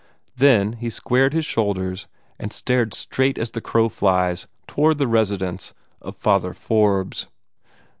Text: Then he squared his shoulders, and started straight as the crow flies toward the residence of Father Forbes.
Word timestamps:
Then 0.35 0.73
he 0.73 0.89
squared 0.89 1.31
his 1.33 1.45
shoulders, 1.45 2.07
and 2.39 2.51
started 2.51 2.95
straight 2.95 3.37
as 3.37 3.51
the 3.51 3.61
crow 3.61 3.87
flies 3.87 4.47
toward 4.65 4.97
the 4.97 5.05
residence 5.05 5.75
of 6.01 6.15
Father 6.15 6.53
Forbes. 6.55 7.27